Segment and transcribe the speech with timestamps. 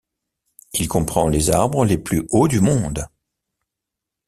[0.73, 3.05] Il comprend les arbres les plus hauts du monde.